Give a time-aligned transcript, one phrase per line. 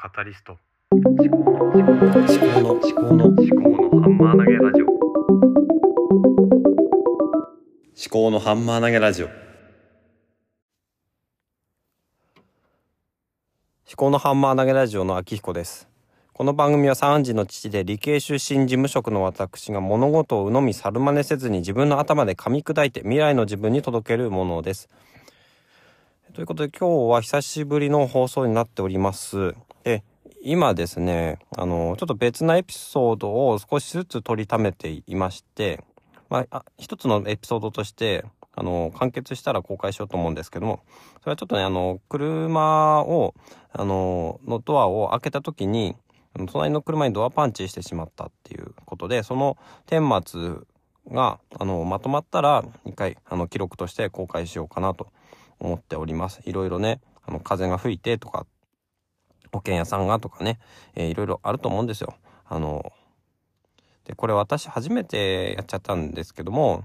[0.00, 0.56] カタリスト。
[0.92, 4.86] 思考の思考の思考の思考の思考のハンマー投げラジオ。
[4.86, 5.02] 思
[8.08, 9.26] 考のハンマー投げラジオ。
[9.26, 9.34] 思
[13.96, 15.88] 考のハンマー投げラジオの秋彦です。
[16.32, 24.88] この番組は3児の父で理系出身事務職の私が物事を鵜呑み猿真似せずに自分の頭で噛み砕いて未来の自分に届けるものです。
[26.34, 29.56] ということで今日は久しぶりの放送になっております。
[29.84, 30.04] で
[30.42, 35.82] 今ですねあのちょっと別なエピソードを少しずつ取りためていまして
[36.28, 38.24] まあ、一つのエピソードとして
[38.54, 40.82] あの完結したら公開しようと思うんですけども
[41.20, 43.34] それはちょっとねあの車を
[43.72, 45.96] あののドアを開けた時に
[46.52, 50.56] 隣の車にドアパンチしてしまったっていうことでその顛末
[51.10, 55.08] があのまとまったら一回あの記録として公開しようかなと
[55.60, 56.40] 思っております。
[56.44, 58.46] いろいろねあの風が吹いてとか
[59.52, 60.58] 保険屋さんがとかね、
[60.94, 62.14] えー、いろいろあると思うんですよ。
[62.46, 62.92] あの
[64.04, 66.84] でこれ私初めてやっちゃったんですけども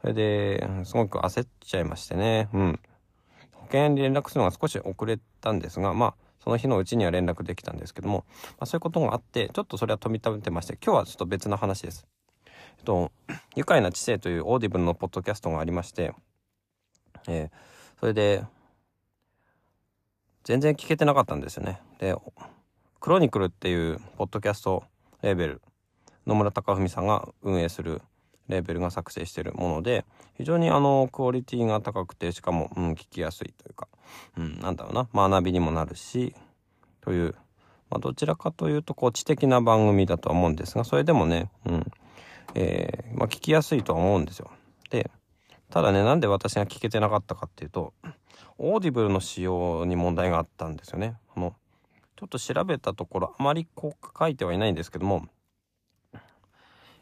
[0.00, 2.48] それですごく焦っちゃいましてね。
[2.52, 2.80] うん。
[3.52, 12.06] 保険に連絡するのが少し遅れたんですがまあその日のうちには連絡できたんですけども、まあ、そういうことがあってちょっとそれは飛び立てまして今日はちょっと別の話です。
[12.78, 13.12] えっと
[13.56, 16.14] 「愉快な知性」というオーディブルのポッドキャストがありまして、
[17.28, 18.44] えー、それで
[20.44, 21.80] 全然聞けてなかったんですよね。
[21.98, 22.14] で
[23.00, 24.84] 「クロニクル」っていうポッドキャスト
[25.22, 25.62] レーベル
[26.26, 28.02] 野村貴文さんが運営する
[28.48, 30.04] レーベルが作成しているもので
[30.36, 33.88] 非常にあのクオリティが高くてしかも、うん、聞きやすいというか、
[34.36, 36.34] うん、なんだろうな学びにもなるし
[37.00, 37.34] という、
[37.90, 41.92] まあ、どちらかというとこう知的な番組だとは思うんですがそれでもね、うん
[42.54, 44.50] えーまあ、聞きやすいとは思うんですよ。
[44.90, 45.10] で
[45.70, 47.92] ただねなんで私が聞けてなかったかっていうと
[48.58, 51.16] オーディブルの仕様に問題があったんですよね。
[51.36, 51.54] あの
[52.16, 55.28] ちょっと調べたところあまりこう書いてはいないんですけども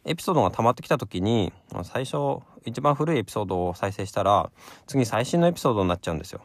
[0.04, 1.52] エピソードが溜まってきた時に
[1.84, 4.50] 最初一番古いエピソードを再生したら
[4.86, 6.42] 次最新のエピソードになっちゃうんですよ。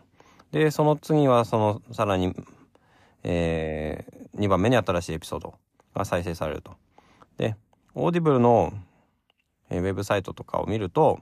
[0.51, 2.33] でその次はそのさらに、
[3.23, 5.55] えー、2番目に新しいエピソード
[5.95, 6.75] が再生されると。
[7.37, 7.55] で
[7.93, 8.71] オーディブルの、
[9.69, 11.19] ウェブサイトとかを見ると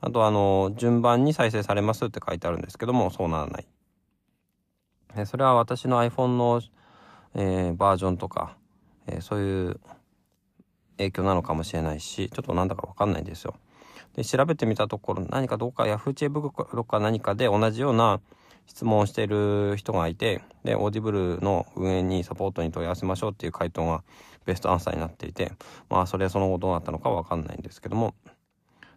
[0.00, 3.66] あとあの順番に再生されますって書いてあるんですけどもそうならない。
[5.14, 6.62] でそれは私の iPhone の、
[7.34, 8.56] えー、バージョンとか、
[9.06, 9.80] えー、そういう
[10.98, 13.54] 影響なのかもしれないしちょっとなんだかわかんないんですよ。
[14.16, 18.20] で調べてみたところ何かどうか Yahoo 知恵袋か何かで同じような
[18.66, 24.02] 質問をしている人がいてでオーディブルの運営にサポートに問い合わせましょうっていう回答が
[24.46, 25.52] ベストアンサーになっていて
[25.88, 28.14] まあそれはその後どうなったのかわかんないんですけども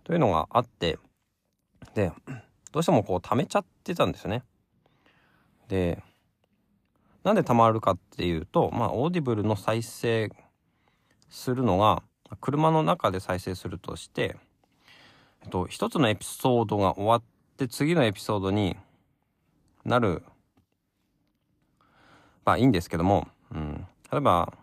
[0.03, 0.97] というのがあって
[1.93, 2.11] で
[2.71, 4.43] どうしてもこう貯めちゃってたんですよね。
[5.67, 6.01] で
[7.23, 10.29] なんで貯まるかっていうとまあオーディブルの再生
[11.29, 12.03] するのが
[12.41, 14.35] 車の中で再生するとして、
[15.43, 17.23] えっと、一つのエピソードが終わっ
[17.57, 18.75] て次のエピソードに
[19.85, 20.23] なる
[22.45, 24.53] まあいいんですけども、うん、例えば、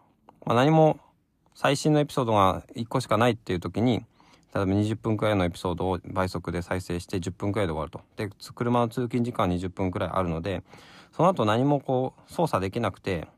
[0.44, 0.98] まあ、何も
[1.54, 4.04] 最新のエピソードが1個しかないっていう時に
[4.54, 8.00] 例えば20分くらいのエピソードを倍速で再生して10分くらいで終わると。
[8.16, 10.62] で車の通勤時間20分くらいあるので
[11.12, 13.28] その後何もこう操作できなくて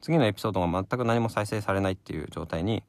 [0.00, 2.82] 次のエピソードが全く何も再生されないっていう状態に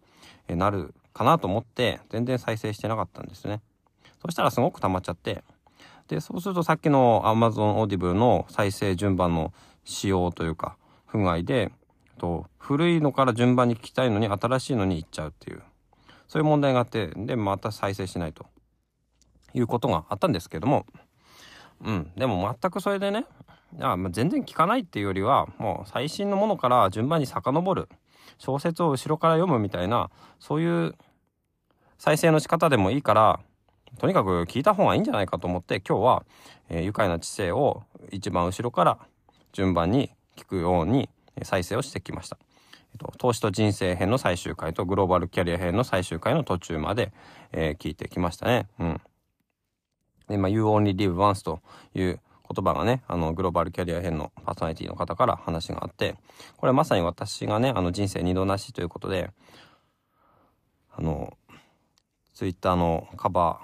[0.47, 3.61] なるかなと思って全然再生してなかったんですね。
[4.21, 5.43] そしたらすごく溜まっちゃって
[6.07, 11.71] でそうするとさっきの Amazon Audible の再生順番の仕様というか不具合で
[12.17, 15.61] と古いのから順番に聞きたいのに新しいのに行っちゃうっていう
[16.33, 18.47] そういう問題があってでまた再生しないと
[19.53, 20.87] いうことがあったんですけども
[21.85, 23.25] うんでも全くそれでね
[23.79, 27.87] あま、全然聞かないっていうよりはもう最新のものから順番に遡る
[28.39, 30.95] 小説を後ろから読むみたいなそういう
[31.99, 33.39] 再生の仕方でもいいから
[33.99, 36.25] とにかく聞いた方がいいんじゃないかと思って今日は、
[36.67, 38.97] えー、愉快な知性を一番後ろから
[39.51, 41.09] 順番に聞くように
[41.43, 42.39] 再生をしてきました。
[43.17, 47.11] 投資と人生編の最終回とグローバルキャリア編の最終回の途中まで、
[47.51, 48.67] えー、聞いてきましたね。
[48.79, 49.01] うん。
[50.27, 51.61] で、まあ、You Only Live Once と
[51.93, 52.19] いう
[52.53, 56.15] 言葉がね、あの、グローバルキャリア編のパーソナリティの方から話があって、
[56.57, 59.31] これまさに私がね、あの、人生二度なしということで、
[60.95, 61.37] あの、
[62.33, 63.61] ツイッターのカバ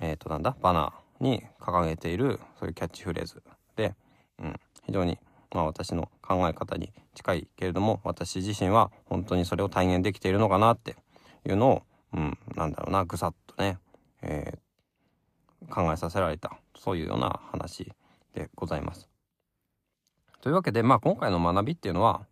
[0.00, 3.42] ー、えっ、ー、と、なんだ、バナーに掲げている、そういうキャッチフレーズ
[3.76, 3.94] で、
[4.38, 5.18] うん、非常に、
[5.52, 10.96] まあ私の考え方に近いけれども、私自身は本当にそれを体現できているのかなって
[11.46, 11.82] いうのを、
[12.14, 13.78] うん、なんだろうな、ぐさっとね、
[14.22, 17.92] えー、考えさせられた、そういうような話
[18.34, 19.08] でございます。
[20.42, 22.22] というわけで、まあ、今回の学びっていうのは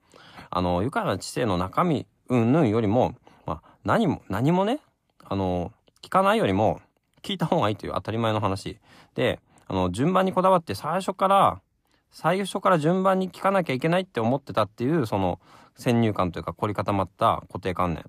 [0.51, 3.15] あの愉快な知性の中身云々よりも、
[3.47, 4.81] まあ、何も何もね
[5.25, 6.81] あの聞かないよりも
[7.23, 8.79] 聞いた方がいいという当たり前の話
[9.15, 9.39] で
[9.69, 11.61] あの順番にこだわって最初から
[12.11, 15.41] 最初から順番に聞かなきゃいけないって思ってたっていうその
[15.77, 18.05] 先入観というか凝り固まった固定観念。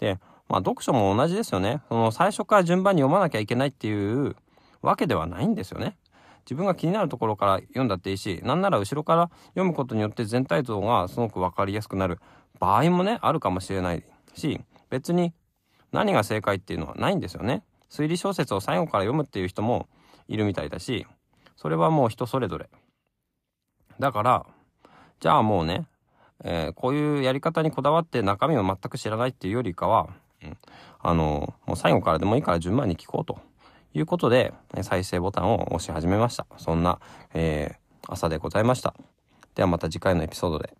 [0.00, 0.18] で
[0.48, 1.82] まあ読書も同じですよね。
[1.88, 4.36] その最初から順番に読まなきゃいけないっていう
[4.80, 5.96] わけではないんですよね。
[6.44, 12.18] 自分が気になるところから読んだっていいしなんなら後ろから読むことによって全体像がすごく分かりやすくなる。
[12.58, 14.04] 場合もねあるかもしれない
[14.34, 14.60] し
[14.90, 15.32] 別に
[15.90, 17.62] 何が正解っていうのはないんですよね。
[17.90, 19.86] 推理小説を最後から読むっていう人も
[20.26, 21.06] いるみたいだし
[21.56, 22.70] それはもう人それぞれ。
[24.02, 24.46] だから
[25.20, 25.86] じゃあもうね、
[26.42, 30.08] えーこういうやり方にこだわって中身を全く知らないっていうよりかは、
[30.42, 30.56] うん、
[30.98, 33.38] あのもう最後からでもいいから順番に聞こうと。
[33.94, 36.46] いうことで再生ボタンを押し始めました。
[36.56, 36.98] そんな、
[37.34, 38.94] えー朝でございました。
[39.54, 40.74] ではまた次回のエピソードで。